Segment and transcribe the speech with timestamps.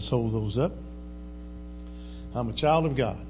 [0.00, 0.72] let's hold those up.
[2.34, 3.22] I'm a child of God,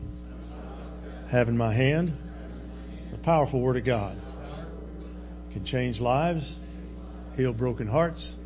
[1.29, 2.13] having my hand
[3.11, 4.17] the powerful Word of God
[5.53, 6.59] can change lives,
[7.35, 8.37] heal broken hearts,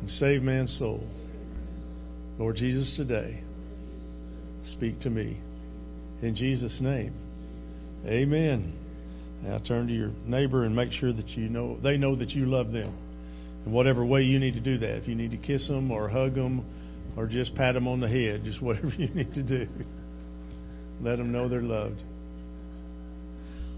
[0.00, 1.04] and save man's soul.
[2.38, 3.42] Lord Jesus, today,
[4.62, 5.36] speak to me.
[6.22, 7.12] In Jesus' name,
[8.06, 8.78] amen.
[9.42, 12.46] Now turn to your neighbor and make sure that you know they know that you
[12.46, 12.96] love them.
[13.66, 14.98] In whatever way you need to do that.
[14.98, 16.64] If you need to kiss them or hug them
[17.20, 19.66] or just pat them on the head, just whatever you need to do.
[21.02, 22.02] Let them know they're loved.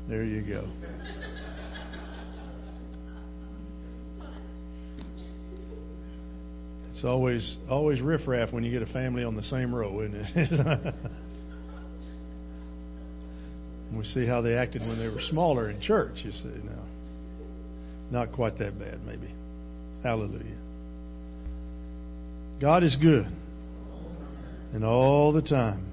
[0.09, 0.69] There you go.
[6.93, 10.95] It's always always riffraff when you get a family on the same row, isn't it?
[13.97, 16.19] we see how they acted when they were smaller in church.
[16.19, 16.85] You see now,
[18.13, 19.33] not quite that bad, maybe.
[20.05, 20.59] Hallelujah.
[22.63, 23.27] God is good,
[24.73, 25.85] and all the time.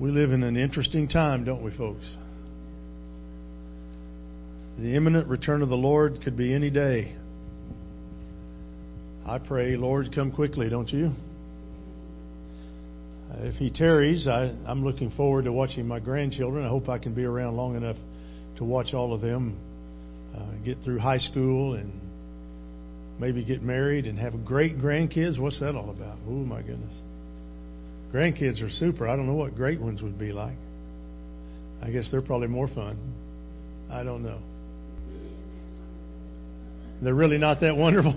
[0.00, 2.08] We live in an interesting time, don't we, folks?
[4.78, 7.16] The imminent return of the Lord could be any day.
[9.26, 11.10] I pray, Lord, come quickly, don't you?
[13.38, 16.64] If He tarries, I, I'm looking forward to watching my grandchildren.
[16.64, 17.96] I hope I can be around long enough
[18.58, 19.58] to watch all of them
[20.32, 22.07] uh, get through high school and
[23.18, 25.38] maybe get married and have great grandkids.
[25.38, 26.18] What's that all about?
[26.26, 26.94] Oh, my goodness.
[28.12, 29.08] Grandkids are super.
[29.08, 30.56] I don't know what great ones would be like.
[31.82, 32.98] I guess they're probably more fun.
[33.90, 34.40] I don't know.
[37.02, 38.14] They're really not that wonderful.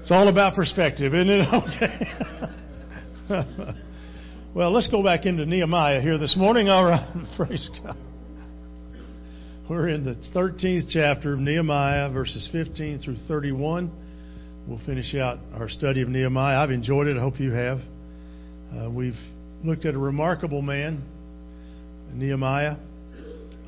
[0.00, 1.46] It's all about perspective, isn't it?
[1.52, 2.08] Okay.
[4.54, 6.70] well, let's go back into Nehemiah here this morning.
[6.70, 7.06] All right.
[7.36, 7.96] Praise God.
[9.68, 13.92] We're in the 13th chapter of Nehemiah, verses 15 through 31.
[14.66, 16.56] We'll finish out our study of Nehemiah.
[16.56, 17.18] I've enjoyed it.
[17.18, 17.80] I hope you have.
[18.74, 19.18] Uh, we've
[19.62, 21.02] looked at a remarkable man,
[22.14, 22.76] Nehemiah.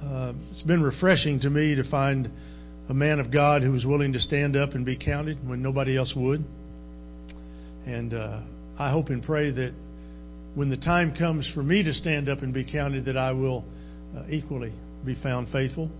[0.02, 2.30] Uh, it's been refreshing to me to find
[2.88, 5.98] a man of God who was willing to stand up and be counted when nobody
[5.98, 6.42] else would.
[7.84, 8.40] And uh,
[8.78, 9.74] I hope and pray that
[10.54, 13.66] when the time comes for me to stand up and be counted, that I will
[14.16, 14.72] uh, equally
[15.04, 15.90] be found faithful.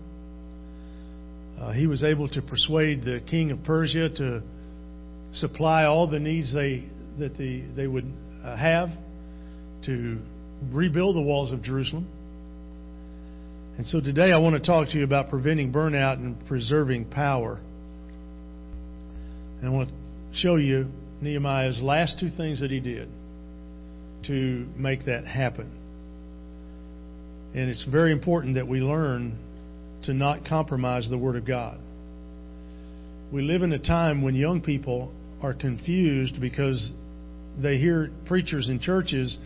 [1.59, 4.41] Uh, he was able to persuade the king of Persia to
[5.33, 6.89] supply all the needs they
[7.19, 8.11] that the, they would
[8.43, 8.89] uh, have
[9.85, 10.19] to
[10.71, 12.07] rebuild the walls of Jerusalem.
[13.77, 17.59] And so today I want to talk to you about preventing burnout and preserving power.
[19.59, 19.95] And I want to
[20.33, 20.87] show you
[21.21, 23.09] Nehemiah's last two things that he did
[24.27, 25.80] to make that happen.
[27.53, 29.37] And it's very important that we learn
[30.03, 31.79] to not compromise the Word of God.
[33.31, 36.91] We live in a time when young people are confused because
[37.61, 39.37] they hear preachers in churches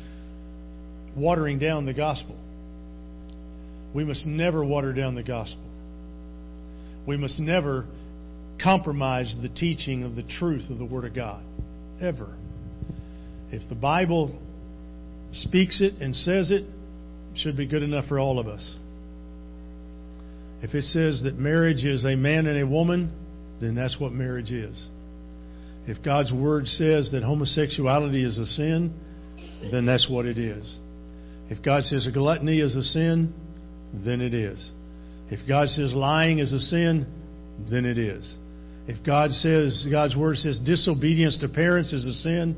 [1.15, 2.37] watering down the gospel.
[3.93, 5.63] We must never water down the gospel.
[7.07, 7.85] We must never
[8.61, 11.43] compromise the teaching of the truth of the Word of God.
[12.01, 12.35] Ever.
[13.51, 14.39] If the Bible
[15.31, 16.65] speaks it and says it,
[17.37, 18.77] should be good enough for all of us.
[20.61, 23.11] If it says that marriage is a man and a woman,
[23.59, 24.89] then that's what marriage is.
[25.87, 28.93] If God's Word says that homosexuality is a sin,
[29.71, 30.79] then that's what it is.
[31.49, 33.33] If God says gluttony is a sin,
[33.93, 34.71] then it is.
[35.29, 37.05] If God says lying is a sin,
[37.69, 38.37] then it is.
[38.87, 42.55] If God says, God's word says disobedience to parents is a sin,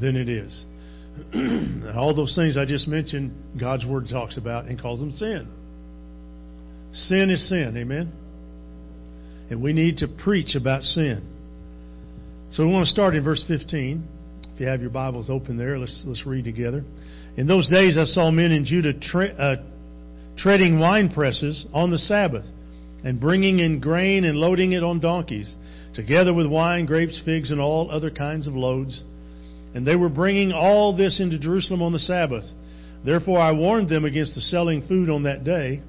[0.00, 0.64] then it is.
[1.94, 5.48] all those things I just mentioned, God's word talks about and calls them sin.
[6.92, 8.12] Sin is sin, amen?
[9.50, 11.28] And we need to preach about sin.
[12.50, 14.08] So we want to start in verse 15.
[14.54, 16.84] If you have your Bibles open there, let's, let's read together.
[17.36, 19.56] In those days I saw men in Judah tre- uh,
[20.36, 22.44] treading wine presses on the Sabbath,
[23.04, 25.52] and bringing in grain and loading it on donkeys,
[25.94, 29.02] together with wine, grapes, figs, and all other kinds of loads.
[29.74, 32.44] And they were bringing all this into Jerusalem on the Sabbath.
[33.04, 35.82] Therefore I warned them against the selling food on that day.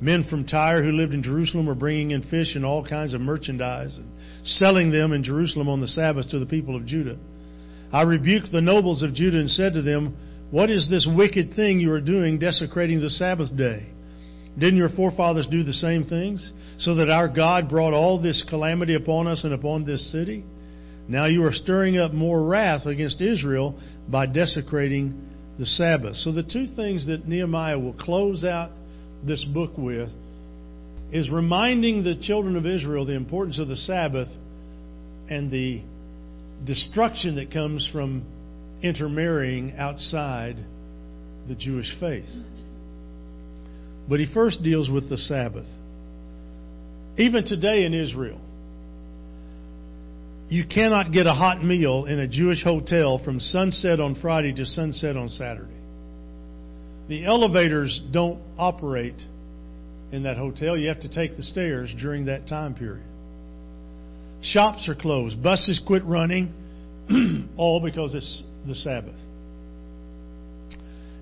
[0.00, 3.20] Men from Tyre who lived in Jerusalem were bringing in fish and all kinds of
[3.20, 4.10] merchandise and
[4.44, 7.18] selling them in Jerusalem on the Sabbath to the people of Judah.
[7.92, 10.16] I rebuked the nobles of Judah and said to them,
[10.50, 13.86] what is this wicked thing you are doing, desecrating the Sabbath day?
[14.58, 16.52] Didn't your forefathers do the same things?
[16.78, 20.44] So that our God brought all this calamity upon us and upon this city?
[21.10, 23.76] Now you are stirring up more wrath against Israel
[24.08, 25.28] by desecrating
[25.58, 26.14] the Sabbath.
[26.14, 28.70] So the two things that Nehemiah will close out
[29.26, 30.08] this book with
[31.12, 34.28] is reminding the children of Israel the importance of the Sabbath
[35.28, 35.82] and the
[36.64, 38.22] destruction that comes from
[38.80, 40.58] intermarrying outside
[41.48, 42.30] the Jewish faith.
[44.08, 45.66] But he first deals with the Sabbath.
[47.18, 48.40] Even today in Israel,
[50.50, 54.66] you cannot get a hot meal in a Jewish hotel from sunset on Friday to
[54.66, 55.70] sunset on Saturday.
[57.08, 59.22] The elevators don't operate
[60.10, 60.76] in that hotel.
[60.76, 63.06] You have to take the stairs during that time period.
[64.42, 65.40] Shops are closed.
[65.40, 66.52] Buses quit running,
[67.56, 69.18] all because it's the Sabbath.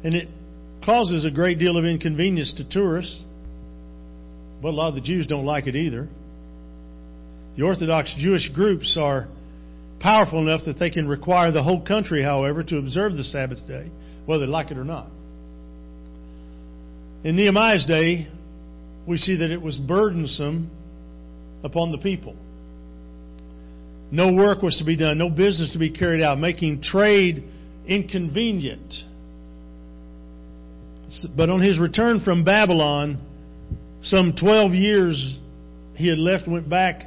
[0.05, 0.29] And it
[0.87, 3.23] causes a great deal of inconvenience to tourists,
[4.63, 6.09] but a lot of the Jews don't like it either.
[7.59, 9.27] The Orthodox Jewish groups are
[9.99, 13.91] powerful enough that they can require the whole country, however, to observe the Sabbath day,
[14.27, 15.09] whether they like it or not.
[17.25, 18.29] In Nehemiah's day,
[19.09, 20.71] we see that it was burdensome
[21.65, 22.37] upon the people.
[24.13, 27.43] No work was to be done, no business to be carried out, making trade
[27.89, 28.95] inconvenient.
[31.37, 33.21] But on his return from Babylon,
[34.01, 35.41] some 12 years
[35.97, 37.03] he had left, went back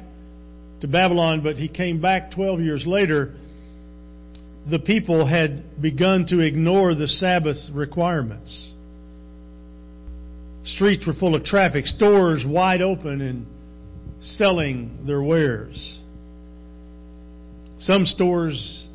[0.82, 3.34] to Babylon, but he came back 12 years later.
[4.68, 8.72] The people had begun to ignore the Sabbath requirements.
[10.64, 13.46] Streets were full of traffic, stores wide open and
[14.20, 16.00] selling their wares.
[17.78, 18.86] Some stores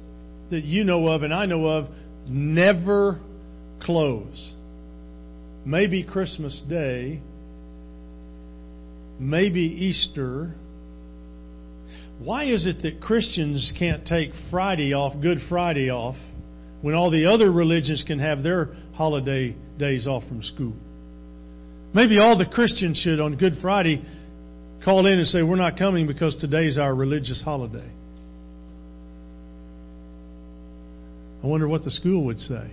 [0.51, 1.88] that you know of and I know of
[2.28, 3.19] never
[3.81, 4.54] close.
[5.66, 7.22] Maybe Christmas Day,
[9.19, 10.54] maybe Easter.
[12.19, 16.16] Why is it that Christians can't take Friday off, Good Friday off,
[16.81, 20.74] when all the other religions can have their holiday days off from school?
[21.94, 24.04] Maybe all the Christians should, on Good Friday,
[24.84, 27.92] call in and say, We're not coming because today's our religious holiday.
[31.44, 32.72] I wonder what the school would say.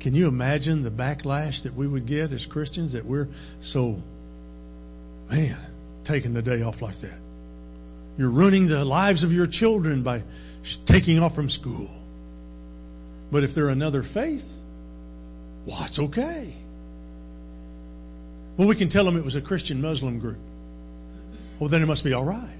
[0.00, 3.28] Can you imagine the backlash that we would get as Christians that we're
[3.60, 3.98] so,
[5.30, 5.69] man,
[6.06, 7.18] taking the day off like that?
[8.18, 10.22] You're ruining the lives of your children by
[10.86, 11.88] taking off from school.
[13.32, 14.44] But if they're another faith,
[15.66, 16.54] well, it's okay.
[18.58, 20.38] Well, we can tell them it was a Christian Muslim group.
[21.60, 22.58] Well, then it must be all right.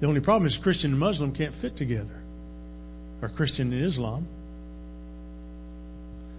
[0.00, 2.22] The only problem is Christian and Muslim can't fit together,
[3.20, 4.28] or Christian and Islam.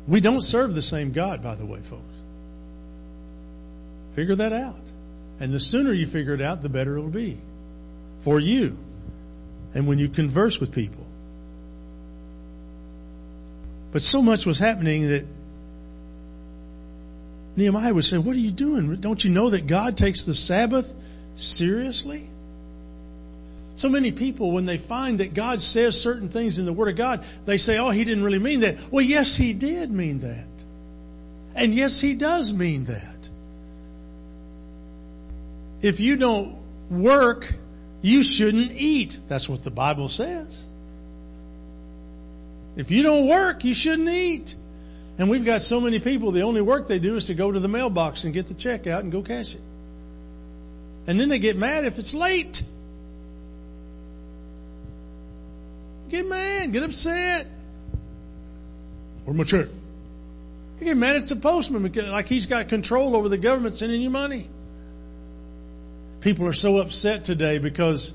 [0.07, 2.03] We don't serve the same God, by the way, folks.
[4.15, 4.79] Figure that out.
[5.39, 7.39] And the sooner you figure it out, the better it'll be
[8.23, 8.75] for you
[9.73, 11.05] and when you converse with people.
[13.91, 15.25] But so much was happening that
[17.55, 18.99] Nehemiah would say, What are you doing?
[19.01, 20.85] Don't you know that God takes the Sabbath
[21.35, 22.29] seriously?
[23.77, 26.97] So many people, when they find that God says certain things in the Word of
[26.97, 28.89] God, they say, Oh, He didn't really mean that.
[28.91, 30.49] Well, yes, He did mean that.
[31.55, 33.18] And yes, He does mean that.
[35.81, 36.57] If you don't
[36.91, 37.43] work,
[38.01, 39.13] you shouldn't eat.
[39.29, 40.65] That's what the Bible says.
[42.75, 44.49] If you don't work, you shouldn't eat.
[45.17, 47.59] And we've got so many people, the only work they do is to go to
[47.59, 49.61] the mailbox and get the check out and go cash it.
[51.07, 52.55] And then they get mad if it's late.
[56.09, 57.47] Get mad, get upset.
[59.25, 59.67] Where's my check?
[60.79, 64.01] You get mad at the postman because, like he's got control over the government sending
[64.01, 64.49] you money.
[66.21, 68.13] People are so upset today because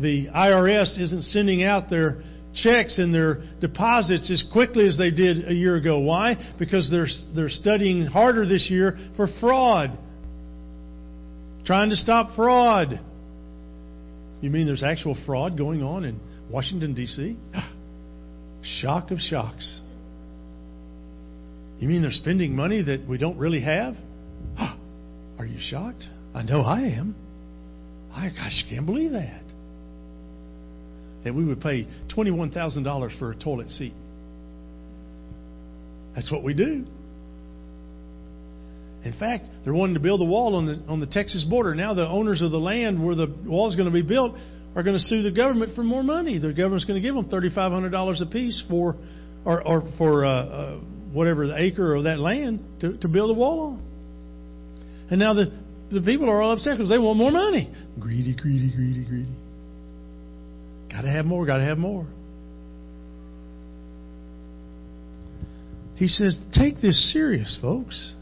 [0.00, 2.22] the IRS isn't sending out their
[2.54, 6.00] checks and their deposits as quickly as they did a year ago.
[6.00, 6.36] Why?
[6.58, 9.96] Because they're, they're studying harder this year for fraud.
[11.64, 13.00] Trying to stop fraud.
[14.40, 17.36] You mean there's actual fraud going on in Washington, D.C.?
[18.62, 19.80] Shock of shocks.
[21.78, 23.94] You mean they're spending money that we don't really have?
[25.38, 26.06] Are you shocked?
[26.34, 27.14] I know I am.
[28.18, 29.42] I gosh, can't believe that
[31.24, 33.92] that we would pay $21,000 for a toilet seat.
[36.14, 36.86] That's what we do.
[39.04, 41.74] In fact, they're wanting to build a wall on the on the Texas border.
[41.74, 44.34] Now the owners of the land where the wall is going to be built
[44.74, 46.38] are going to sue the government for more money.
[46.38, 48.96] The government's going to give them thirty five hundred dollars a piece for,
[49.44, 50.80] or, or for uh, uh,
[51.12, 53.82] whatever the acre of that land to, to build a wall on.
[55.10, 55.52] And now the
[55.90, 57.72] the people are all upset because they want more money.
[57.98, 59.36] Greedy, greedy, greedy, greedy.
[60.90, 62.06] Got to have more, got to have more.
[65.96, 68.14] He says, take this serious, folks.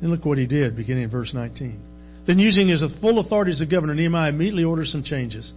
[0.00, 1.80] And look what he did, beginning in verse 19.
[2.26, 5.52] Then, using his full authority as a governor, Nehemiah immediately ordered some changes.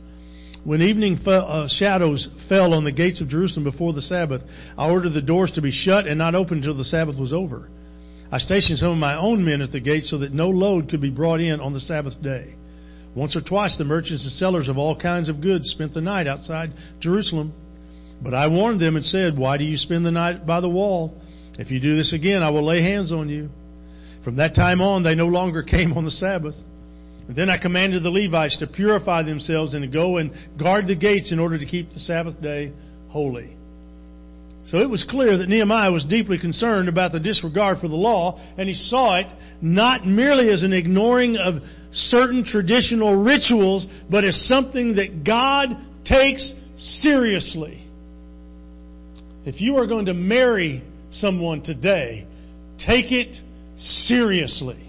[0.63, 4.41] When evening uh, shadows fell on the gates of Jerusalem before the Sabbath,
[4.77, 7.69] I ordered the doors to be shut and not opened until the Sabbath was over.
[8.31, 11.01] I stationed some of my own men at the gates so that no load could
[11.01, 12.55] be brought in on the Sabbath day.
[13.15, 16.27] Once or twice, the merchants and sellers of all kinds of goods spent the night
[16.27, 17.53] outside Jerusalem.
[18.21, 21.19] But I warned them and said, Why do you spend the night by the wall?
[21.57, 23.49] If you do this again, I will lay hands on you.
[24.23, 26.55] From that time on, they no longer came on the Sabbath.
[27.27, 30.95] And then I commanded the Levites to purify themselves and to go and guard the
[30.95, 32.73] gates in order to keep the Sabbath day
[33.09, 33.55] holy.
[34.69, 38.39] So it was clear that Nehemiah was deeply concerned about the disregard for the law,
[38.55, 39.25] and he saw it
[39.63, 41.55] not merely as an ignoring of
[41.91, 45.69] certain traditional rituals, but as something that God
[46.05, 47.83] takes seriously.
[49.43, 52.27] If you are going to marry someone today,
[52.77, 53.37] take it
[53.77, 54.87] seriously.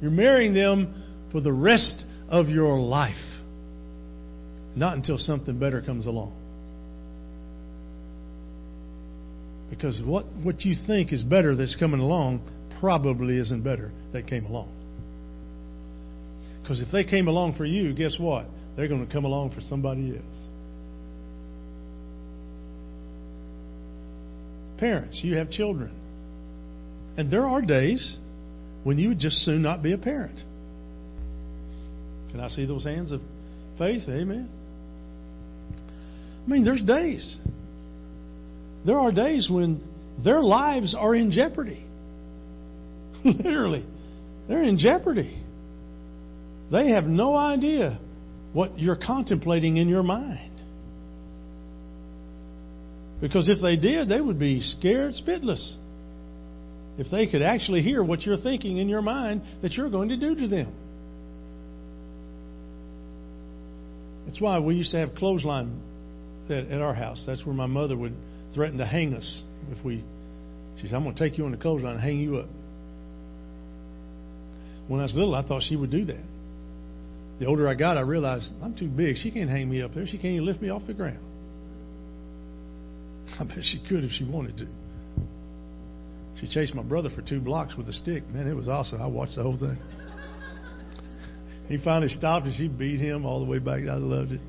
[0.00, 3.14] You're marrying them for the rest of your life,
[4.74, 6.41] not until something better comes along.
[9.72, 12.42] Because what, what you think is better that's coming along
[12.78, 14.70] probably isn't better that came along.
[16.60, 18.44] Because if they came along for you, guess what?
[18.76, 20.46] They're going to come along for somebody else.
[24.78, 25.90] Parents, you have children.
[27.16, 28.18] And there are days
[28.84, 30.38] when you would just soon not be a parent.
[32.30, 33.22] Can I see those hands of
[33.78, 34.02] faith?
[34.06, 34.50] Amen.
[36.46, 37.40] I mean, there's days.
[38.84, 39.82] There are days when
[40.24, 41.84] their lives are in jeopardy.
[43.24, 43.84] Literally,
[44.48, 45.42] they're in jeopardy.
[46.70, 48.00] They have no idea
[48.52, 50.50] what you're contemplating in your mind.
[53.20, 55.76] Because if they did, they would be scared spitless
[56.98, 60.16] if they could actually hear what you're thinking in your mind that you're going to
[60.16, 60.74] do to them.
[64.26, 65.80] That's why we used to have clothesline
[66.50, 67.22] at, our house.
[67.26, 68.14] That's where my mother would
[68.54, 70.04] threaten to hang us if we.
[70.80, 72.48] She said, "I'm going to take you on the clothesline and hang you up."
[74.88, 76.22] When I was little, I thought she would do that.
[77.38, 79.16] The older I got, I realized I'm too big.
[79.16, 80.06] She can't hang me up there.
[80.06, 81.18] She can't even lift me off the ground.
[83.40, 84.66] I bet she could if she wanted to.
[86.40, 88.28] She chased my brother for two blocks with a stick.
[88.28, 89.00] Man, it was awesome.
[89.00, 89.78] I watched the whole thing.
[91.68, 93.82] he finally stopped and she beat him all the way back.
[93.88, 94.40] I loved it.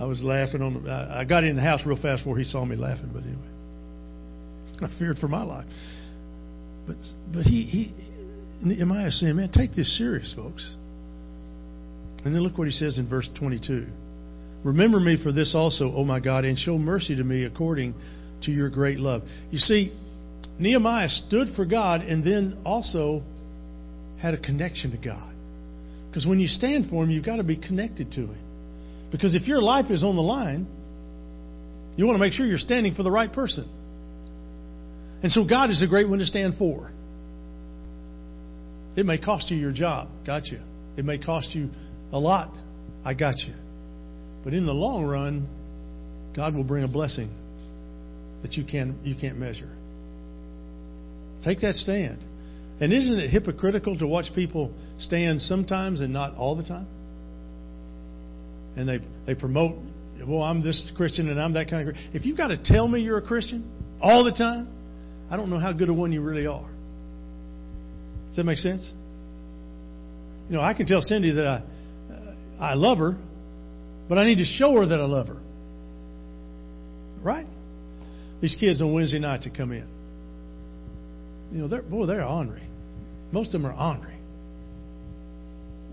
[0.00, 0.88] I was laughing on.
[0.88, 4.98] I got in the house real fast before he saw me laughing, but anyway, I
[4.98, 5.66] feared for my life.
[6.86, 6.96] But
[7.30, 7.94] but he he
[8.62, 10.74] Nehemiah saying, man, take this serious, folks.
[12.24, 13.86] And then look what he says in verse 22.
[14.64, 17.94] Remember me for this also, O my God, and show mercy to me according
[18.42, 19.22] to your great love.
[19.50, 19.94] You see,
[20.58, 23.22] Nehemiah stood for God and then also
[24.20, 25.34] had a connection to God.
[26.08, 28.49] Because when you stand for Him, you've got to be connected to Him.
[29.10, 30.66] Because if your life is on the line,
[31.96, 33.68] you want to make sure you're standing for the right person.
[35.22, 36.90] And so God is a great one to stand for.
[38.96, 40.08] It may cost you your job.
[40.26, 40.60] Got you.
[40.96, 41.68] It may cost you
[42.12, 42.52] a lot.
[43.04, 43.54] I got you.
[44.44, 45.48] But in the long run,
[46.34, 47.30] God will bring a blessing
[48.42, 49.70] that you can you can't measure.
[51.44, 52.18] Take that stand.
[52.80, 56.86] And isn't it hypocritical to watch people stand sometimes and not all the time?
[58.76, 59.76] And they they promote,
[60.26, 62.14] well, I'm this Christian and I'm that kind of Christian.
[62.14, 64.68] If you've got to tell me you're a Christian all the time,
[65.30, 66.68] I don't know how good a one you really are.
[68.28, 68.90] Does that make sense?
[70.48, 71.62] You know, I can tell Cindy that I
[72.12, 73.16] uh, I love her,
[74.08, 75.40] but I need to show her that I love her.
[77.22, 77.46] Right?
[78.40, 79.86] These kids on Wednesday night to come in
[81.52, 82.62] you know, they're, boy, they're ornery.
[83.32, 84.09] Most of them are ornery.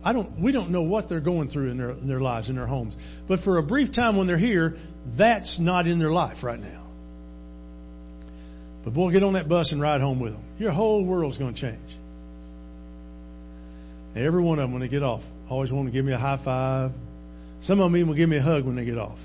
[0.03, 2.55] I don't, we don't know what they're going through in their, in their lives, in
[2.55, 2.95] their homes.
[3.27, 4.77] But for a brief time when they're here,
[5.17, 6.87] that's not in their life right now.
[8.83, 10.43] But boy, get on that bus and ride home with them.
[10.59, 11.91] Your whole world's going to change.
[14.15, 16.17] And every one of them, when they get off, always want to give me a
[16.17, 16.91] high five.
[17.61, 19.19] Some of them even will give me a hug when they get off.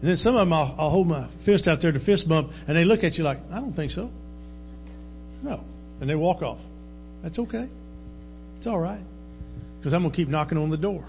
[0.00, 2.50] And then some of them, I'll, I'll hold my fist out there to fist bump,
[2.68, 4.10] and they look at you like, I don't think so.
[5.42, 5.64] No.
[6.00, 6.58] And they walk off.
[7.22, 7.68] That's okay.
[8.58, 9.02] It's all right.
[9.82, 11.04] Because I'm going to keep knocking on the door.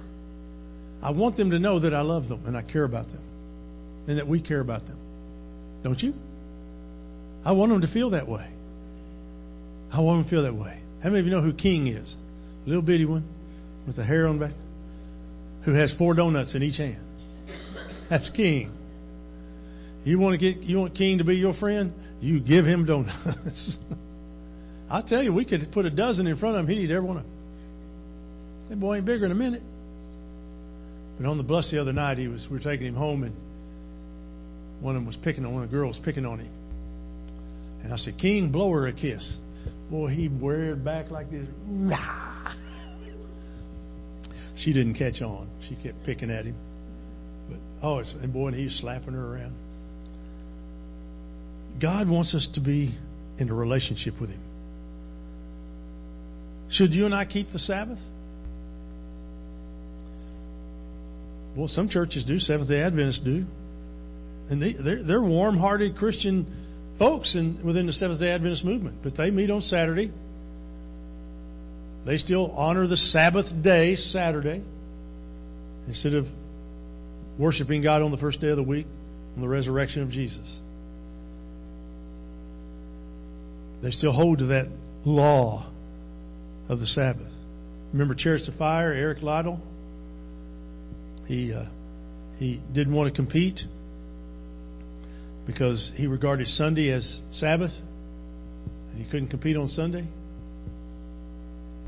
[1.03, 3.21] I want them to know that I love them and I care about them
[4.07, 4.97] and that we care about them.
[5.83, 6.15] Don't you?
[7.45, 8.49] I want them to feel that way.
[9.91, 10.81] I want them to feel that way.
[11.03, 12.15] How many of you know who King is?
[12.65, 13.23] A little bitty one
[13.85, 14.55] with the hair on the back
[15.65, 16.97] who has four donuts in each hand.
[18.09, 18.71] That's King.
[20.03, 21.93] You want to get you want King to be your friend?
[22.21, 23.77] You give him donuts.
[24.89, 26.67] I tell you, we could put a dozen in front of him.
[26.67, 27.32] He'd eat every one of them.
[28.69, 29.61] That boy ain't bigger in a minute.
[31.17, 33.35] But on the bus the other night, he was we were taking him home, and
[34.81, 36.51] one of them was picking on one of the girls picking on him.
[37.83, 39.37] And I said, King, blow her a kiss.
[39.91, 41.47] Boy, he whirred back like this.
[44.55, 45.49] She didn't catch on.
[45.67, 46.55] She kept picking at him.
[47.49, 49.53] But oh, it's, and boy, and he was slapping her around.
[51.81, 52.95] God wants us to be
[53.37, 54.41] in a relationship with Him.
[56.69, 57.99] Should you and I keep the Sabbath?
[61.55, 62.39] Well, some churches do.
[62.39, 63.45] Seventh Day Adventists do,
[64.49, 68.97] and they, they're, they're warm-hearted Christian folks in, within the Seventh Day Adventist movement.
[69.03, 70.11] But they meet on Saturday.
[72.05, 74.63] They still honor the Sabbath day, Saturday,
[75.87, 76.25] instead of
[77.39, 78.87] worshiping God on the first day of the week,
[79.35, 80.61] on the resurrection of Jesus.
[83.81, 84.67] They still hold to that
[85.05, 85.69] law
[86.69, 87.31] of the Sabbath.
[87.91, 89.59] Remember Chariots of Fire, Eric Liddell?
[91.25, 91.65] He, uh,
[92.37, 93.61] he didn't want to compete
[95.45, 97.71] because he regarded Sunday as Sabbath,
[98.91, 100.07] and he couldn't compete on Sunday.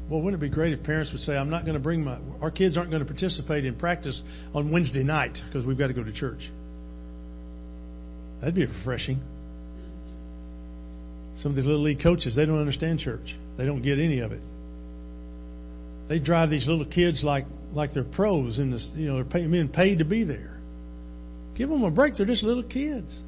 [0.09, 2.19] Well, wouldn't it be great if parents would say, I'm not going to bring my,
[2.41, 4.21] our kids aren't going to participate in practice
[4.53, 6.51] on Wednesday night because we've got to go to church?
[8.39, 9.19] That'd be refreshing.
[11.37, 13.35] Some of these little league coaches, they don't understand church.
[13.57, 14.41] They don't get any of it.
[16.07, 18.89] They drive these little kids like like they're pros in this.
[18.95, 20.57] You know, they're pay, being paid to be there.
[21.55, 22.15] Give them a break.
[22.15, 23.21] They're just little kids.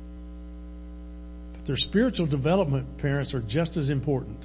[1.53, 4.39] But their spiritual development, parents, are just as important.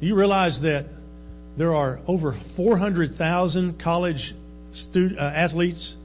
[0.00, 0.86] Do you realize that
[1.56, 4.34] there are over 400,000 college
[4.72, 5.96] student, uh, athletes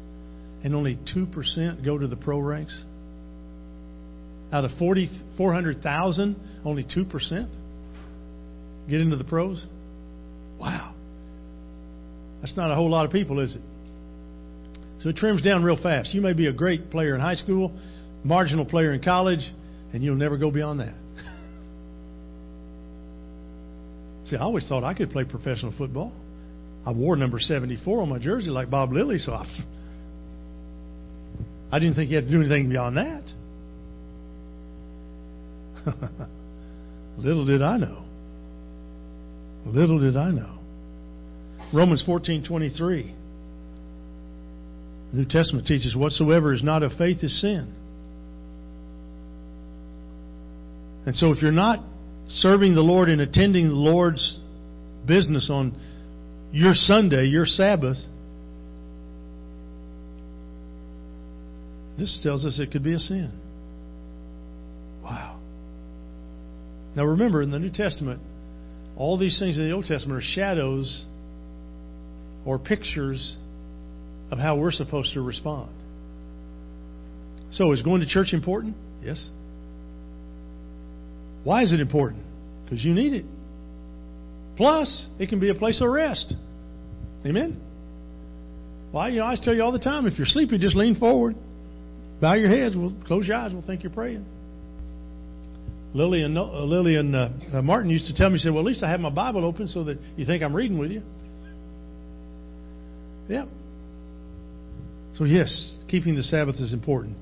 [0.63, 2.83] and only 2% go to the pro ranks?
[4.51, 7.49] Out of 40, 400,000, only 2%
[8.89, 9.65] get into the pros?
[10.59, 10.92] Wow.
[12.43, 13.61] That's not a whole lot of people, is it?
[14.99, 16.13] So it trims down real fast.
[16.13, 17.71] You may be a great player in high school,
[18.25, 19.49] marginal player in college,
[19.93, 20.93] and you'll never go beyond that.
[24.29, 26.11] See, I always thought I could play professional football.
[26.85, 29.45] I wore number 74 on my jersey like Bob Lilly, so I,
[31.71, 33.23] I didn't think you had to do anything beyond that.
[37.19, 38.03] Little did I know.
[39.65, 40.59] Little did I know.
[41.73, 43.15] Romans 14:23.
[45.11, 47.73] The New Testament teaches whatsoever is not of faith is sin.
[51.05, 51.83] And so if you're not
[52.27, 54.39] serving the Lord and attending the Lord's
[55.05, 55.73] business on
[56.51, 57.97] your Sunday, your Sabbath,
[61.97, 63.31] this tells us it could be a sin.
[65.03, 65.39] Wow.
[66.95, 68.21] Now remember, in the New Testament,
[68.95, 71.05] all these things in the Old Testament are shadows
[72.45, 73.37] or pictures
[74.31, 75.69] of how we're supposed to respond.
[77.51, 78.75] So, is going to church important?
[79.03, 79.29] Yes.
[81.43, 82.23] Why is it important?
[82.63, 83.25] Because you need it.
[84.55, 86.33] Plus, it can be a place of rest.
[87.25, 87.59] Amen?
[88.91, 90.95] Well, you know, I always tell you all the time if you're sleepy, just lean
[90.95, 91.35] forward,
[92.21, 94.25] bow your heads, we'll, close your eyes, we'll think you're praying.
[95.93, 98.89] Lillian, uh, Lillian uh, Martin used to tell me, she said, Well, at least I
[98.89, 101.03] have my Bible open so that you think I'm reading with you.
[103.29, 103.45] Yeah.
[105.15, 107.17] So, yes, keeping the Sabbath is important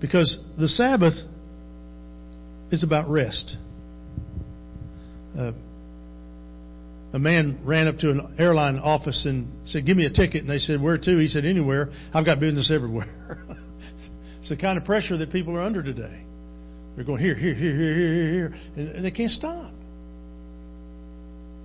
[0.00, 1.14] because the Sabbath
[2.70, 3.56] is about rest.
[5.38, 5.52] Uh,
[7.12, 10.42] a man ran up to an airline office and said, Give me a ticket.
[10.42, 11.18] And they said, Where to?
[11.18, 11.90] He said, Anywhere.
[12.14, 13.06] I've got business everywhere.
[14.40, 16.24] it's the kind of pressure that people are under today.
[16.96, 19.72] They're going here, here, here, here, here, here, and they can't stop.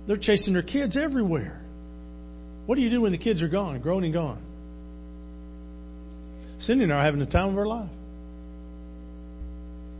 [0.06, 1.62] They're chasing their kids everywhere.
[2.68, 4.42] What do you do when the kids are gone, grown and gone?
[6.60, 7.90] Cindy and I are having the time of our life.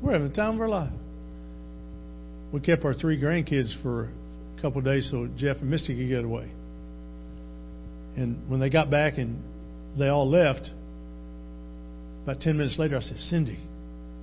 [0.02, 0.92] We're having the time of our life.
[2.52, 4.10] We kept our three grandkids for
[4.58, 6.50] a couple of days so Jeff and Misty could get away.
[8.16, 9.42] And when they got back and
[9.98, 10.70] they all left,
[12.24, 13.58] about 10 minutes later, I said, Cindy,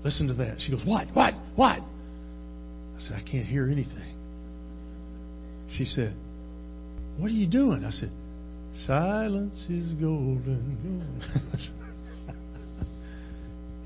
[0.06, 0.58] Listen to that.
[0.60, 1.08] She goes, What?
[1.16, 1.34] What?
[1.56, 1.80] What?
[1.80, 4.16] I said, I can't hear anything.
[5.76, 6.16] She said,
[7.18, 7.84] What are you doing?
[7.84, 8.12] I said,
[8.84, 11.22] Silence is golden.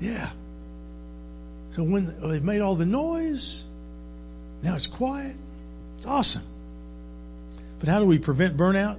[0.00, 0.32] yeah.
[1.74, 3.64] So when they've made all the noise,
[4.64, 5.36] now it's quiet.
[5.96, 6.42] It's awesome.
[7.78, 8.98] But how do we prevent burnout?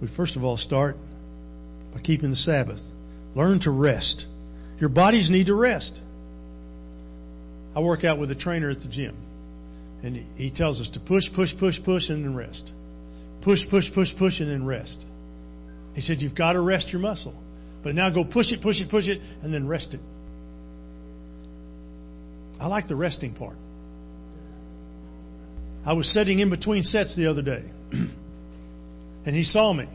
[0.00, 0.96] We first of all start
[1.92, 2.80] by keeping the Sabbath.
[3.34, 4.26] Learn to rest.
[4.78, 6.00] Your bodies need to rest.
[7.74, 9.16] I work out with a trainer at the gym.
[10.02, 12.72] And he tells us to push, push, push, push, and then rest.
[13.42, 14.96] Push, push, push, push, and then rest.
[15.94, 17.34] He said, You've got to rest your muscle.
[17.82, 20.00] But now go push it, push it, push it, and then rest it.
[22.60, 23.56] I like the resting part.
[25.84, 29.88] I was sitting in between sets the other day, and he saw me.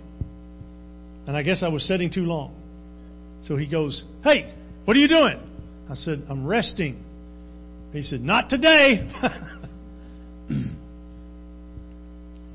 [1.27, 2.53] And I guess I was sitting too long.
[3.43, 5.39] So he goes, Hey, what are you doing?
[5.89, 7.01] I said, I'm resting.
[7.93, 9.09] He said, Not today.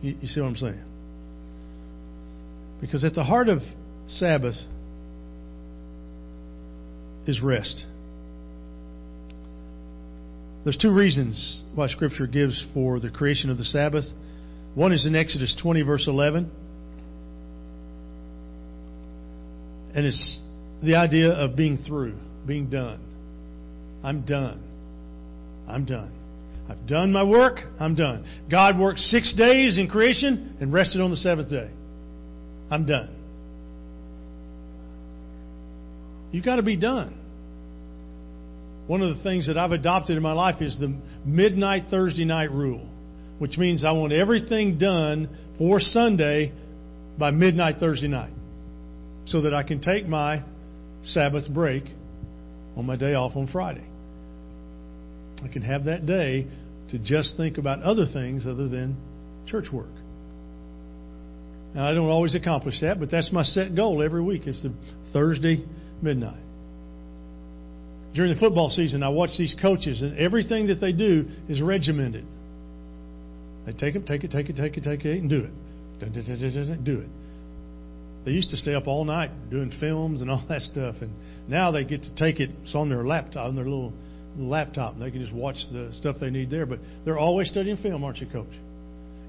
[0.02, 0.82] you, you see what I'm saying?
[2.80, 3.60] Because at the heart of
[4.08, 4.56] Sabbath
[7.26, 7.86] is rest.
[10.64, 14.04] There's two reasons why Scripture gives for the creation of the Sabbath.
[14.74, 16.50] One is in Exodus 20, verse 11.
[19.94, 20.40] And it's
[20.82, 23.00] the idea of being through, being done.
[24.02, 24.62] I'm done.
[25.68, 26.21] I'm done.
[26.68, 27.59] I've done my work.
[27.79, 28.25] I'm done.
[28.51, 31.70] God worked six days in creation and rested on the seventh day.
[32.70, 33.11] I'm done.
[36.31, 37.18] You've got to be done.
[38.87, 40.94] One of the things that I've adopted in my life is the
[41.25, 42.87] midnight Thursday night rule,
[43.38, 46.53] which means I want everything done for Sunday
[47.18, 48.33] by midnight Thursday night
[49.27, 50.42] so that I can take my
[51.05, 51.85] Sabbath break
[52.77, 53.87] on my day off on Friday.
[55.42, 56.46] I can have that day
[56.90, 58.96] to just think about other things other than
[59.46, 59.90] church work.
[61.74, 64.46] Now, I don't always accomplish that, but that's my set goal every week.
[64.46, 64.72] It's the
[65.12, 65.64] Thursday
[66.02, 66.42] midnight.
[68.14, 72.26] During the football season, I watch these coaches, and everything that they do is regimented.
[73.64, 76.85] They take it, take it, take it, take it, take it, and do it.
[76.85, 77.09] Do it.
[78.24, 81.11] They used to stay up all night doing films and all that stuff, and
[81.48, 82.50] now they get to take it.
[82.64, 83.92] It's on their laptop, on their little
[84.36, 84.94] laptop.
[84.94, 86.66] And they can just watch the stuff they need there.
[86.66, 88.52] But they're always studying film, aren't you, Coach?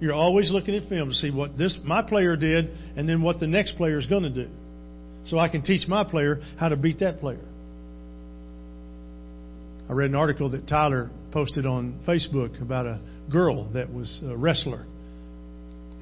[0.04, 3.40] You're always looking at film to see what this my player did, and then what
[3.40, 4.50] the next player is going to do,
[5.28, 7.46] so I can teach my player how to beat that player.
[9.90, 13.00] I read an article that Tyler posted on Facebook about a
[13.32, 14.86] girl that was a wrestler,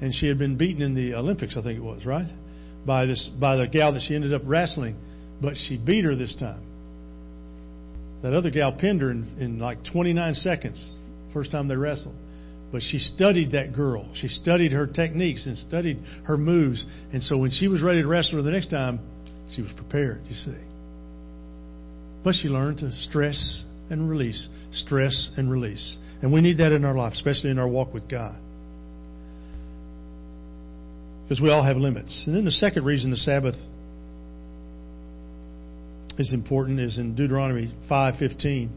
[0.00, 2.28] and she had been beaten in the Olympics, I think it was, right,
[2.84, 4.96] by this by the gal that she ended up wrestling,
[5.40, 6.64] but she beat her this time.
[8.22, 10.98] That other gal pinned her in, in like 29 seconds,
[11.32, 12.14] first time they wrestled.
[12.70, 14.08] But she studied that girl.
[14.14, 16.86] She studied her techniques and studied her moves.
[17.12, 19.00] And so when she was ready to wrestle her the next time,
[19.54, 20.56] she was prepared, you see.
[22.24, 25.98] But she learned to stress and release, stress and release.
[26.22, 28.38] And we need that in our life, especially in our walk with God.
[31.24, 32.24] Because we all have limits.
[32.26, 33.56] And then the second reason the Sabbath
[36.18, 38.70] is important is in Deuteronomy 5:15.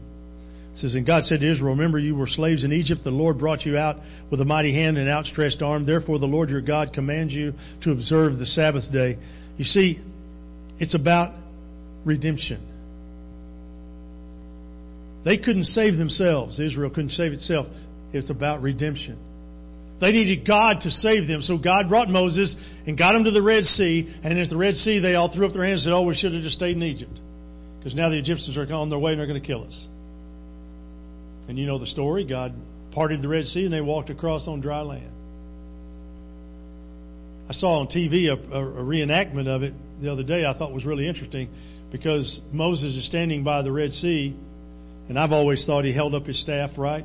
[0.76, 3.02] It says, And God said to Israel, Remember, you were slaves in Egypt.
[3.02, 3.96] The Lord brought you out
[4.30, 5.86] with a mighty hand and outstretched arm.
[5.86, 9.16] Therefore, the Lord your God commands you to observe the Sabbath day.
[9.56, 9.98] You see,
[10.78, 11.34] it's about
[12.04, 12.60] redemption.
[15.24, 16.60] They couldn't save themselves.
[16.60, 17.66] Israel couldn't save itself.
[18.12, 19.18] It's about redemption.
[19.98, 21.40] They needed God to save them.
[21.40, 22.54] So God brought Moses
[22.86, 24.14] and got them to the Red Sea.
[24.22, 26.14] And at the Red Sea, they all threw up their hands and said, Oh, we
[26.14, 27.18] should have just stayed in Egypt.
[27.86, 29.86] Because now the Egyptians are on their way and they're going to kill us.
[31.48, 32.26] And you know the story.
[32.26, 32.52] God
[32.90, 35.12] parted the Red Sea and they walked across on dry land.
[37.48, 39.72] I saw on TV a, a, a reenactment of it
[40.02, 41.48] the other day I thought was really interesting
[41.92, 44.36] because Moses is standing by the Red Sea,
[45.08, 47.04] and I've always thought he held up his staff right,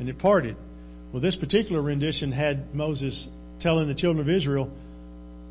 [0.00, 0.56] and it parted.
[1.12, 3.28] Well, this particular rendition had Moses
[3.60, 4.72] telling the children of Israel,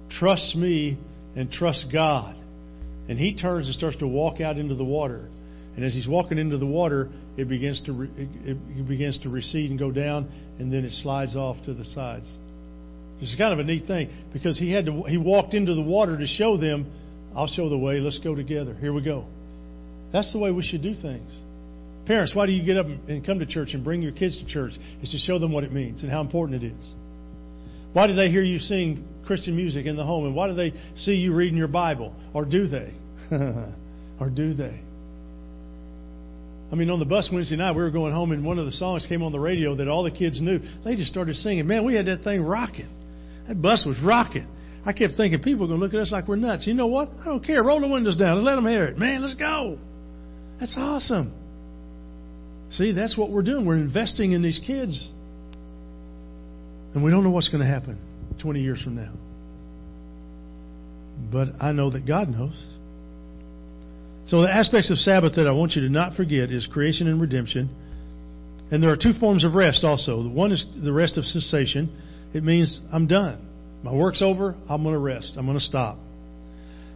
[0.10, 0.98] Trust me
[1.36, 2.36] and trust God.
[3.08, 5.30] And he turns and starts to walk out into the water.
[5.76, 9.70] And as he's walking into the water, it begins to re- it begins to recede
[9.70, 12.28] and go down, and then it slides off to the sides.
[13.20, 16.18] It's kind of a neat thing because he had to he walked into the water
[16.18, 16.92] to show them,
[17.36, 18.00] I'll show the way.
[18.00, 18.74] Let's go together.
[18.74, 19.26] Here we go.
[20.14, 21.32] That's the way we should do things.
[22.06, 24.46] Parents, why do you get up and come to church and bring your kids to
[24.46, 24.74] church?
[25.02, 26.94] It's to show them what it means and how important it is.
[27.94, 30.26] Why do they hear you sing Christian music in the home?
[30.26, 32.14] And why do they see you reading your Bible?
[32.34, 32.94] Or do they?
[34.20, 34.82] or do they?
[36.72, 38.72] I mean, on the bus Wednesday night, we were going home, and one of the
[38.72, 40.60] songs came on the radio that all the kids knew.
[40.84, 41.68] They just started singing.
[41.68, 42.90] Man, we had that thing rocking.
[43.48, 44.48] That bus was rocking.
[44.86, 46.68] I kept thinking people are going to look at us like we're nuts.
[46.68, 47.10] You know what?
[47.22, 47.64] I don't care.
[47.64, 48.98] Roll the windows down and let them hear it.
[48.98, 49.78] Man, let's go.
[50.60, 51.34] That's awesome.
[52.72, 53.66] See, that's what we're doing.
[53.66, 55.08] We're investing in these kids.
[56.94, 58.00] And we don't know what's going to happen
[58.46, 59.12] 20 years from now.
[61.32, 62.54] But I know that God knows.
[64.28, 67.20] So the aspects of Sabbath that I want you to not forget is creation and
[67.20, 67.70] redemption,
[68.70, 70.30] And there are two forms of rest also.
[70.30, 71.90] One is the rest of cessation.
[72.36, 73.48] It means I'm done.
[73.82, 74.56] My work's over.
[74.70, 75.34] I'm going to rest.
[75.38, 75.98] I'm going to stop.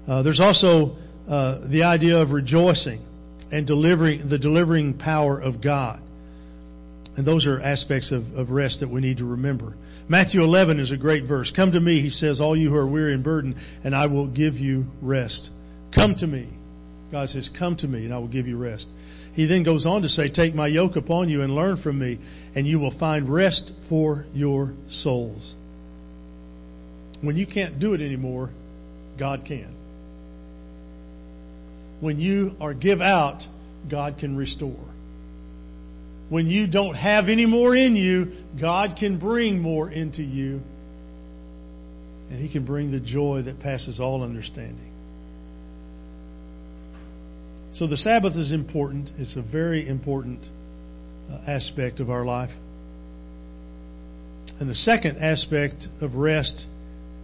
[0.07, 3.03] Uh, there's also uh, the idea of rejoicing
[3.51, 5.99] and delivering the delivering power of God.
[7.17, 9.73] And those are aspects of, of rest that we need to remember.
[10.09, 11.53] Matthew 11 is a great verse.
[11.55, 14.27] Come to me, he says, all you who are weary and burdened, and I will
[14.27, 15.49] give you rest.
[15.93, 16.49] Come to me.
[17.11, 18.87] God says, Come to me, and I will give you rest.
[19.33, 22.19] He then goes on to say, Take my yoke upon you and learn from me,
[22.55, 25.55] and you will find rest for your souls.
[27.21, 28.51] When you can't do it anymore,
[29.17, 29.75] God can.
[31.99, 33.41] When you are give out,
[33.89, 34.88] God can restore.
[36.29, 40.61] When you don't have any more in you, God can bring more into you.
[42.29, 44.93] And He can bring the joy that passes all understanding.
[47.73, 49.11] So the Sabbath is important.
[49.17, 50.39] It's a very important
[51.29, 52.51] uh, aspect of our life.
[54.59, 56.65] And the second aspect of rest,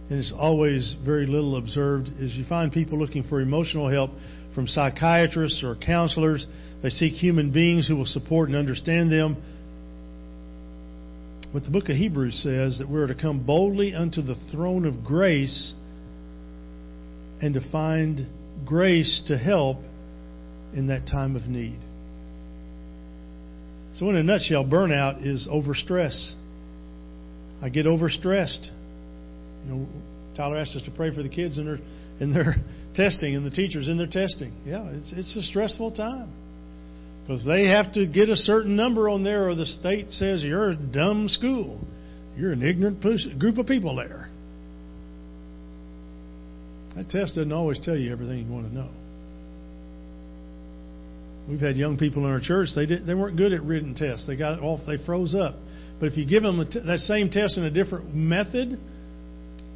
[0.08, 4.10] and it's always very little observed, is you find people looking for emotional help
[4.54, 6.46] from psychiatrists or counselors.
[6.86, 9.42] They seek human beings who will support and understand them.
[11.52, 15.04] But the book of Hebrews says that we're to come boldly unto the throne of
[15.04, 15.74] grace
[17.42, 18.28] and to find
[18.64, 19.78] grace to help
[20.74, 21.80] in that time of need.
[23.94, 26.34] So, in a nutshell, burnout is overstress.
[27.60, 28.70] I get overstressed.
[29.64, 29.86] You know,
[30.36, 31.78] Tyler asked us to pray for the kids in their
[32.20, 32.54] in their
[32.94, 34.52] testing and the teachers in their testing.
[34.64, 36.45] Yeah, it's it's a stressful time
[37.26, 40.70] because they have to get a certain number on there, or the state says you're
[40.70, 41.80] a dumb school,
[42.36, 43.00] you're an ignorant
[43.40, 44.28] group of people there.
[46.94, 48.88] That test doesn't always tell you everything you want to know.
[51.48, 52.68] We've had young people in our church.
[52.74, 54.26] They didn't, they weren't good at written tests.
[54.26, 54.80] They got off.
[54.86, 55.56] They froze up.
[56.00, 58.78] But if you give them that same test in a different method,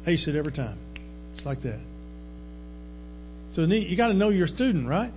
[0.07, 0.77] ace it every time.
[1.35, 1.81] It's like that.
[3.53, 5.11] So you got to know your student, right?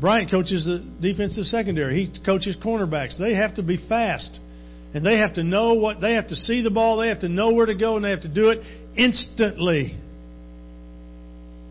[0.00, 2.06] Bryant coaches the defensive secondary.
[2.06, 3.18] He coaches cornerbacks.
[3.18, 4.38] They have to be fast,
[4.92, 6.98] and they have to know what they have to see the ball.
[6.98, 8.60] They have to know where to go, and they have to do it
[8.96, 9.96] instantly.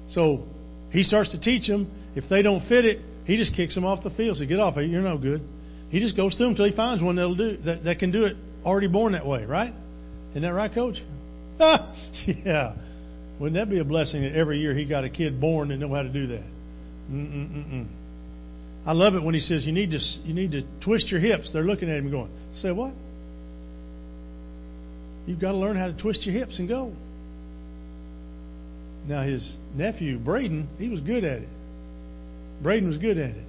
[0.10, 0.44] So
[0.92, 1.92] he starts to teach them.
[2.16, 4.38] If they don't fit it, he just kicks them off the field.
[4.38, 4.76] So get off.
[4.78, 5.42] You're no good.
[5.90, 8.26] He just goes through them until he finds one that'll do that, that can do
[8.26, 8.36] it.
[8.66, 9.74] Already born that way, right?
[10.32, 10.96] Isn't that right, Coach?
[11.60, 12.76] yeah.
[13.40, 15.94] Wouldn't that be a blessing that every year he got a kid born that know
[15.94, 16.46] how to do that?
[17.12, 17.88] Mm-mm-mm-mm.
[18.86, 21.52] I love it when he says you need to you need to twist your hips.
[21.54, 22.94] They're looking at him going, "Say what?"
[25.26, 26.94] You've got to learn how to twist your hips and go.
[29.08, 31.50] Now his nephew Braden, he was good at it.
[32.62, 33.46] Braden was good at it.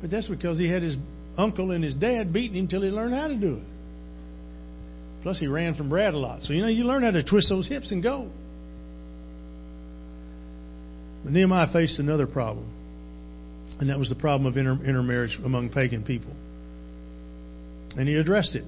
[0.00, 0.96] But that's because he had his
[1.38, 3.62] uncle and his dad beating him till he learned how to do it.
[5.22, 6.42] Plus, he ran from Brad a lot.
[6.42, 8.30] So, you know, you learn how to twist those hips and go.
[11.24, 12.70] But Nehemiah faced another problem,
[13.80, 16.32] and that was the problem of inter- intermarriage among pagan people.
[17.96, 18.64] And he addressed it.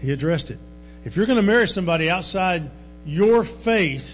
[0.00, 0.58] He addressed it.
[1.04, 2.70] If you're going to marry somebody outside
[3.04, 4.06] your faith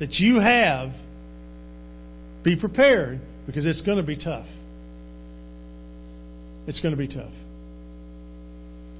[0.00, 0.90] that you have,
[2.44, 4.46] be prepared because it's going to be tough.
[6.66, 7.32] It's going to be tough.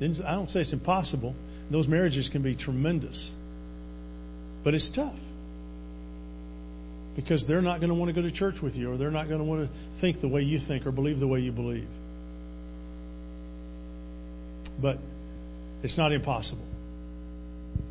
[0.01, 1.35] I don't say it's impossible.
[1.71, 3.33] Those marriages can be tremendous.
[4.65, 5.19] But it's tough.
[7.19, 9.27] Because they're not going to want to go to church with you, or they're not
[9.27, 11.89] going to want to think the way you think or believe the way you believe.
[14.81, 14.99] But
[15.83, 16.65] it's not impossible.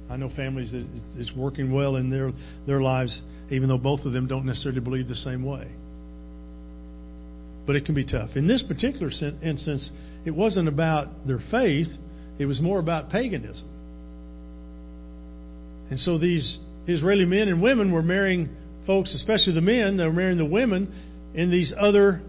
[0.10, 0.88] I know families that
[1.18, 2.32] it's working well in their
[2.66, 5.70] their lives even though both of them don't necessarily believe the same way.
[7.66, 8.30] But it can be tough.
[8.36, 9.12] In this particular
[9.44, 9.90] instance,
[10.26, 11.88] it wasn't about their faith,
[12.40, 13.68] it was more about paganism.
[15.90, 18.50] And so these Israeli men and women were marrying
[18.88, 20.92] folks, especially the men, they were marrying the women
[21.36, 22.22] in these other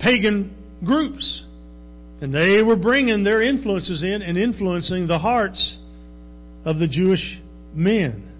[0.00, 1.44] pagan groups.
[2.22, 5.78] And they were bringing their influences in and influencing the hearts
[6.64, 7.38] of the Jewish
[7.74, 8.32] men.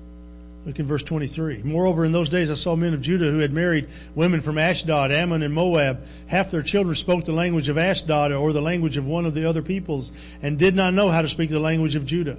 [0.65, 1.63] Look in verse 23.
[1.63, 3.87] Moreover, in those days I saw men of Judah who had married
[4.17, 5.99] women from Ashdod, Ammon, and Moab.
[6.29, 9.49] Half their children spoke the language of Ashdod or the language of one of the
[9.49, 10.11] other peoples
[10.43, 12.39] and did not know how to speak the language of Judah.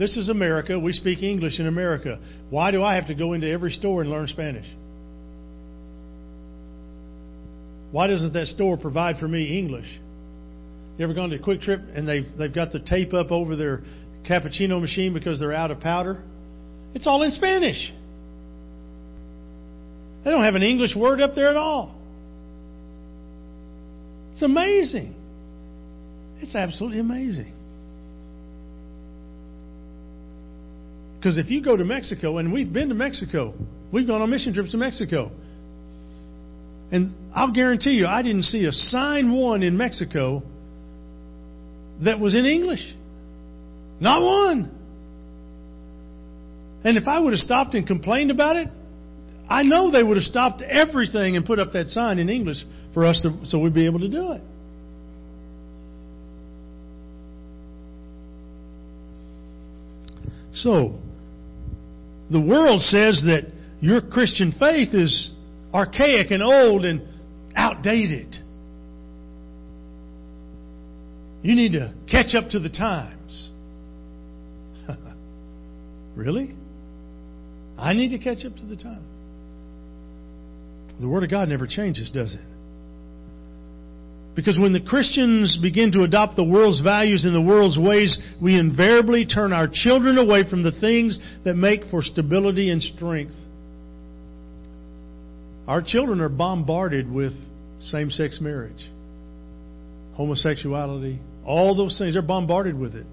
[0.00, 0.80] This is America.
[0.80, 2.18] We speak English in America.
[2.48, 4.64] Why do I have to go into every store and learn Spanish?
[7.92, 9.84] Why doesn't that store provide for me English?
[10.96, 13.82] You ever gone to a QuikTrip and they've, they've got the tape up over their
[14.26, 16.24] cappuccino machine because they're out of powder?
[16.94, 17.92] It's all in Spanish.
[20.24, 21.94] They don't have an English word up there at all.
[24.32, 25.14] It's amazing.
[26.38, 27.59] It's absolutely amazing.
[31.20, 33.52] Because if you go to Mexico, and we've been to Mexico,
[33.92, 35.30] we've gone on mission trips to Mexico.
[36.90, 40.42] And I'll guarantee you, I didn't see a sign one in Mexico
[42.02, 42.80] that was in English.
[44.00, 44.74] Not one.
[46.84, 48.68] And if I would have stopped and complained about it,
[49.46, 53.04] I know they would have stopped everything and put up that sign in English for
[53.04, 54.40] us to, so we'd be able to do it.
[60.54, 60.98] So,
[62.30, 65.30] the world says that your Christian faith is
[65.74, 67.02] archaic and old and
[67.56, 68.36] outdated.
[71.42, 73.48] You need to catch up to the times.
[76.16, 76.54] really?
[77.78, 79.04] I need to catch up to the time.
[81.00, 82.49] The Word of God never changes, does it?
[84.40, 88.58] Because when the Christians begin to adopt the world's values and the world's ways, we
[88.58, 93.34] invariably turn our children away from the things that make for stability and strength.
[95.68, 97.34] Our children are bombarded with
[97.80, 98.88] same sex marriage,
[100.14, 102.14] homosexuality, all those things.
[102.14, 103.04] They're bombarded with it.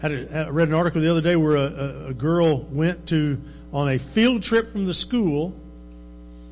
[0.00, 3.38] I read an article the other day where a, a girl went to
[3.72, 5.52] on a field trip from the school,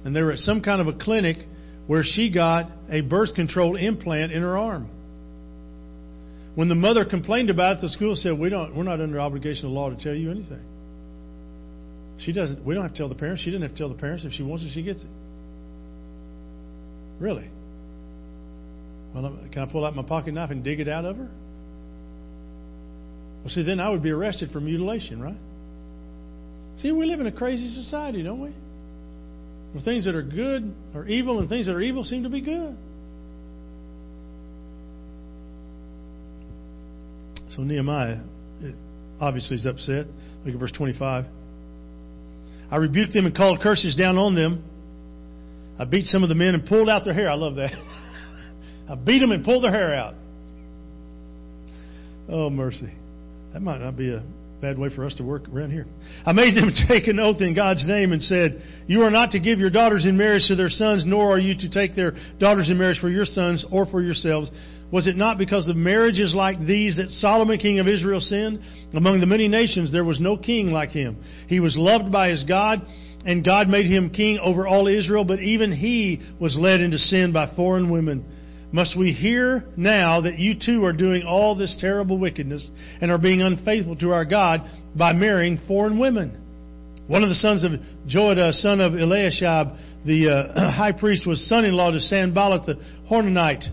[0.05, 1.37] and they were at some kind of a clinic
[1.87, 4.89] where she got a birth control implant in her arm.
[6.55, 8.75] When the mother complained about it, the school said, "We don't.
[8.75, 10.65] We're not under obligation of law to tell you anything."
[12.19, 12.65] She doesn't.
[12.65, 13.43] We don't have to tell the parents.
[13.43, 14.25] She didn't have to tell the parents.
[14.25, 15.09] If she wants it, she gets it.
[17.21, 17.49] Really?
[19.15, 21.29] Well, can I pull out my pocket knife and dig it out of her?
[23.43, 25.37] Well, see, then I would be arrested for mutilation, right?
[26.79, 28.51] See, we live in a crazy society, don't we?
[29.77, 32.41] Where things that are good are evil and things that are evil seem to be
[32.41, 32.75] good.
[37.51, 38.23] So Nehemiah
[39.21, 40.07] obviously is upset.
[40.47, 41.27] Look at verse 25.
[42.71, 44.65] I rebuked them and called curses down on them.
[45.79, 47.29] I beat some of the men and pulled out their hair.
[47.29, 47.73] I love that.
[48.89, 50.15] I beat them and pulled their hair out.
[52.31, 52.95] Oh, mercy.
[53.53, 54.23] That might not be a
[54.61, 55.87] bad way for us to work around here.
[56.25, 59.41] I made them take an oath in God's name and said, You are not to
[59.41, 62.71] give your daughters in marriage to their sons, nor are you to take their daughters
[62.71, 64.51] in marriage for your sons or for yourselves.
[64.93, 68.61] Was it not because of marriages like these that Solomon, king of Israel, sinned?
[68.95, 71.23] Among the many nations, there was no king like him.
[71.49, 72.83] He was loved by his God,
[73.25, 77.33] and God made him king over all Israel, but even he was led into sin
[77.33, 78.25] by foreign women.
[78.77, 82.69] Must we hear now that you too are doing all this terrible wickedness
[83.01, 86.39] and are being unfaithful to our God by marrying foreign women?
[87.07, 87.71] One of the sons of
[88.07, 89.69] Joiada, son of Eliashib,
[90.05, 92.75] the uh, high priest, was son-in-law to Sanballat the
[93.11, 93.65] Horonite,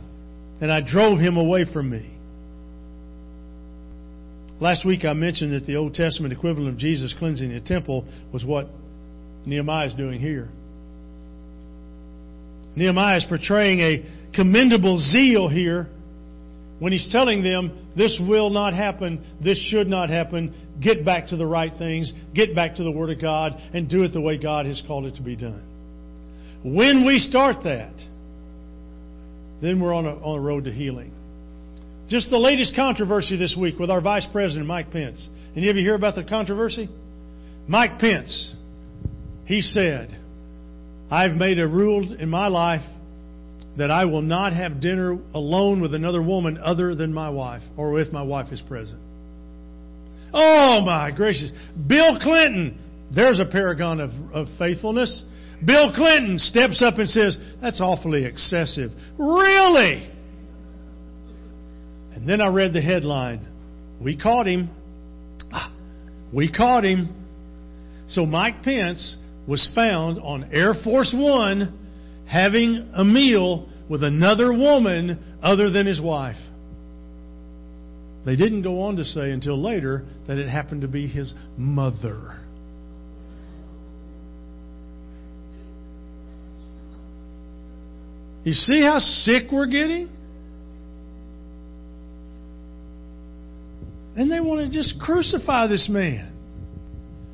[0.61, 2.09] and I drove him away from me.
[4.61, 8.45] Last week I mentioned that the Old Testament equivalent of Jesus cleansing the temple was
[8.45, 8.69] what
[9.45, 10.47] Nehemiah is doing here.
[12.77, 15.87] Nehemiah is portraying a commendable zeal here
[16.79, 21.37] when he's telling them this will not happen, this should not happen, get back to
[21.37, 24.37] the right things, get back to the Word of God, and do it the way
[24.37, 25.63] God has called it to be done.
[26.63, 27.93] When we start that,
[29.61, 31.13] then we're on a, on a road to healing.
[32.09, 35.27] Just the latest controversy this week with our Vice President, Mike Pence.
[35.55, 36.89] Any of you hear about the controversy?
[37.67, 38.55] Mike Pence,
[39.45, 40.09] he said,
[41.09, 42.81] I've made a rule in my life
[43.77, 47.99] that I will not have dinner alone with another woman other than my wife or
[47.99, 48.99] if my wife is present.
[50.33, 51.51] Oh my gracious.
[51.87, 52.79] Bill Clinton,
[53.13, 55.23] there's a paragon of, of faithfulness.
[55.65, 58.91] Bill Clinton steps up and says, That's awfully excessive.
[59.17, 60.09] Really?
[62.15, 63.47] And then I read the headline
[64.03, 64.69] We caught him.
[65.51, 65.73] Ah,
[66.33, 67.15] we caught him.
[68.07, 71.82] So Mike Pence was found on Air Force One
[72.27, 76.37] having a meal with another woman other than his wife.
[78.25, 82.39] They didn't go on to say until later that it happened to be his mother.
[88.43, 90.09] You see how sick we're getting?
[94.15, 96.32] And they want to just crucify this man.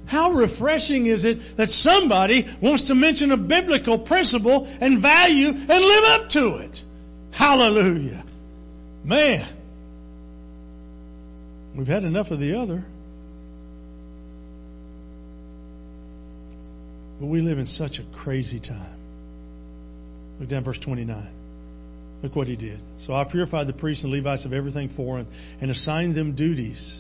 [0.10, 5.86] How refreshing is it that somebody wants to mention a biblical principle and value and
[5.86, 6.80] live up to it?
[7.32, 8.26] Hallelujah.
[9.05, 9.55] Man,
[11.78, 12.84] we've had enough of the other.
[17.20, 18.97] But we live in such a crazy time.
[20.39, 21.34] Look down verse 29.
[22.24, 22.80] Look what he did.
[23.01, 25.28] So I purified the priests and Levites of everything foreign
[25.62, 26.99] and assigned them duties,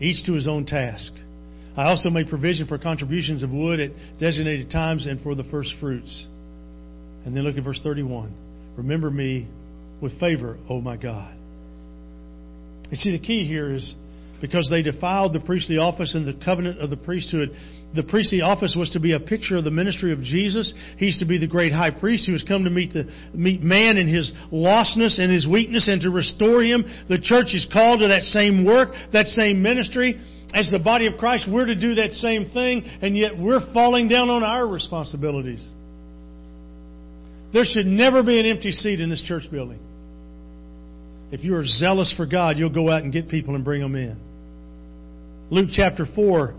[0.00, 1.12] each to his own task.
[1.76, 5.72] I also made provision for contributions of wood at designated times and for the first
[5.80, 6.26] fruits.
[7.24, 8.34] And then look at verse 31.
[8.76, 9.48] Remember me
[10.02, 11.34] with favor, O my God.
[12.90, 13.94] You see, the key here is
[14.40, 17.50] because they defiled the priestly office and the covenant of the priesthood.
[17.94, 20.72] The priestly office was to be a picture of the ministry of Jesus.
[20.96, 23.04] He's to be the great high priest who has come to meet the
[23.34, 26.84] meet man in his lostness and his weakness and to restore him.
[27.08, 30.18] The church is called to that same work, that same ministry.
[30.52, 34.08] As the body of Christ, we're to do that same thing, and yet we're falling
[34.08, 35.66] down on our responsibilities.
[37.52, 39.78] There should never be an empty seat in this church building.
[41.32, 43.94] If you are zealous for God, you'll go out and get people and bring them
[43.94, 44.16] in.
[45.50, 46.54] Luke chapter 4,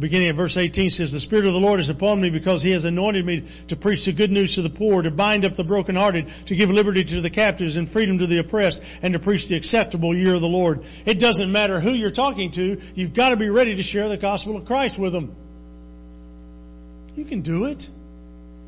[0.00, 2.72] beginning at verse 18 says, The Spirit of the Lord is upon me because He
[2.72, 5.64] has anointed me to preach the good news to the poor, to bind up the
[5.64, 9.48] brokenhearted, to give liberty to the captives and freedom to the oppressed, and to preach
[9.48, 10.80] the acceptable year of the Lord.
[11.06, 14.18] It doesn't matter who you're talking to, you've got to be ready to share the
[14.18, 15.36] gospel of Christ with them.
[17.14, 17.82] You can do it.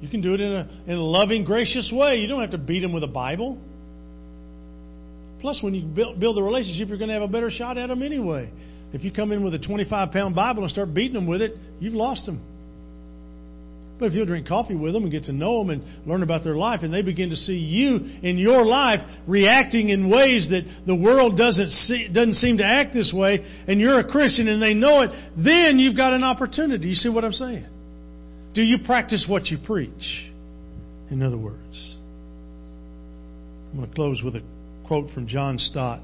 [0.01, 2.16] You can do it in a, in a loving, gracious way.
[2.16, 3.57] You don't have to beat them with a Bible.
[5.41, 7.87] Plus, when you build, build the relationship, you're going to have a better shot at
[7.87, 8.51] them anyway.
[8.93, 11.57] If you come in with a 25 pound Bible and start beating them with it,
[11.80, 12.40] you've lost them.
[13.99, 16.43] But if you'll drink coffee with them and get to know them and learn about
[16.43, 20.62] their life, and they begin to see you in your life reacting in ways that
[20.86, 24.61] the world doesn't see, doesn't seem to act this way, and you're a Christian and
[24.61, 26.88] they know it, then you've got an opportunity.
[26.88, 27.66] You see what I'm saying?
[28.55, 30.30] Do you practice what you preach?
[31.11, 31.97] In other words,
[33.70, 34.43] I'm going to close with a
[34.86, 36.01] quote from John Stott.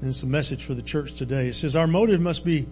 [0.00, 1.48] And it's a message for the church today.
[1.48, 2.68] It says, Our motive must be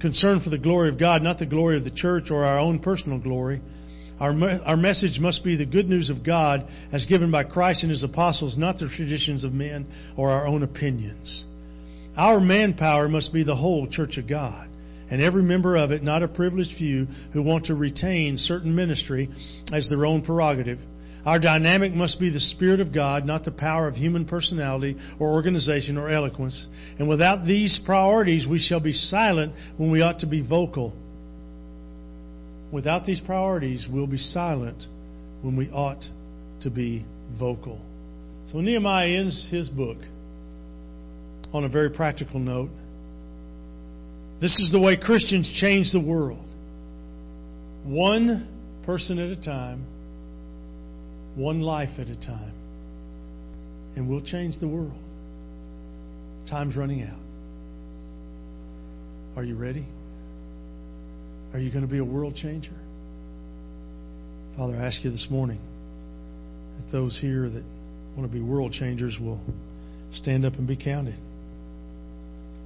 [0.00, 2.78] concern for the glory of God, not the glory of the church or our own
[2.78, 3.60] personal glory.
[4.18, 4.32] Our,
[4.64, 8.02] our message must be the good news of God as given by Christ and His
[8.02, 11.46] apostles, not the traditions of men or our own opinions.
[12.16, 14.68] Our manpower must be the whole church of God,
[15.10, 19.30] and every member of it, not a privileged few who want to retain certain ministry
[19.72, 20.78] as their own prerogative.
[21.24, 25.32] Our dynamic must be the Spirit of God, not the power of human personality or
[25.32, 26.66] organization or eloquence.
[26.98, 30.94] And without these priorities, we shall be silent when we ought to be vocal.
[32.72, 34.82] Without these priorities, we'll be silent
[35.42, 36.02] when we ought
[36.62, 37.04] to be
[37.38, 37.80] vocal.
[38.50, 39.98] So Nehemiah ends his book
[41.52, 42.70] on a very practical note.
[44.40, 46.44] This is the way Christians change the world.
[47.84, 49.84] One person at a time
[51.36, 52.54] one life at a time.
[53.96, 54.92] And we'll change the world.
[56.48, 57.18] Time's running out.
[59.36, 59.86] Are you ready?
[61.52, 62.76] Are you going to be a world changer?
[64.56, 65.60] Father, I ask you this morning
[66.76, 67.64] that those here that
[68.16, 69.40] want to be world changers will
[70.12, 71.16] stand up and be counted.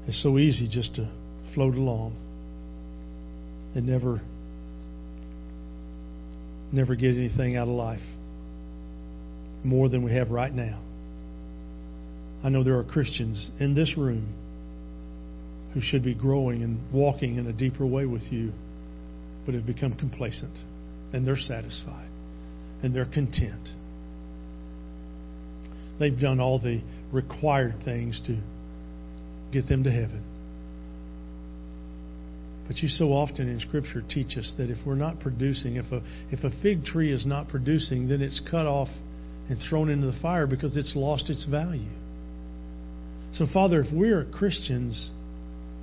[0.07, 1.11] It's so easy just to
[1.55, 2.17] float along
[3.75, 4.21] and never
[6.73, 8.01] never get anything out of life
[9.65, 10.81] more than we have right now.
[12.45, 14.35] I know there are Christians in this room
[15.73, 18.53] who should be growing and walking in a deeper way with you,
[19.47, 20.57] but have become complacent
[21.13, 22.09] and they're satisfied
[22.83, 23.71] and they're content.
[25.99, 28.39] They've done all the required things to
[29.53, 30.23] get them to heaven.
[32.67, 36.03] But you so often in Scripture teach us that if we're not producing, if a,
[36.31, 38.89] if a fig tree is not producing, then it's cut off
[39.49, 41.91] and thrown into the fire because it's lost its value.
[43.35, 45.11] So, Father, if we're Christians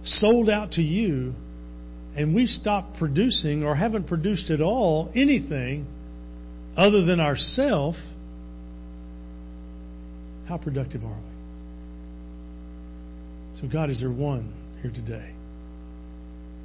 [0.04, 1.34] sold out to you
[2.16, 5.86] and we stop producing or haven't produced at all anything
[6.76, 7.96] other than ourself,
[10.48, 11.32] how productive are we?
[13.62, 15.34] So, God, is there one here today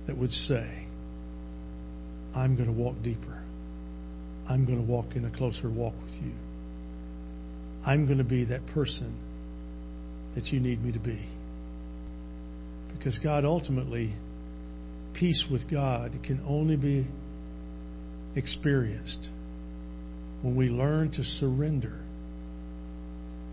[0.06, 0.86] that would say,
[2.34, 3.42] I'm going to walk deeper?
[4.48, 6.32] I'm going to walk in a closer walk with you?
[7.86, 9.16] I'm going to be that person
[10.34, 11.24] that you need me to be.
[12.98, 14.12] Because God ultimately,
[15.14, 17.06] peace with God can only be
[18.34, 19.30] experienced
[20.42, 22.00] when we learn to surrender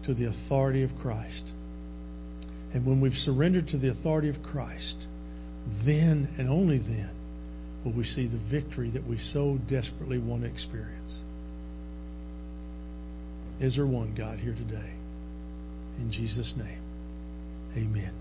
[0.05, 1.43] to the authority of Christ.
[2.73, 5.07] And when we've surrendered to the authority of Christ,
[5.85, 7.11] then and only then
[7.85, 11.21] will we see the victory that we so desperately want to experience.
[13.59, 14.91] Is there one God here today?
[15.99, 16.81] In Jesus' name,
[17.77, 18.13] amen.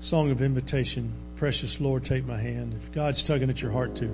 [0.00, 1.12] Song of invitation.
[1.38, 2.74] Precious Lord, take my hand.
[2.80, 4.06] If God's tugging at your heart to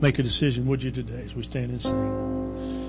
[0.00, 2.87] make a decision, would you today as we stand and sing?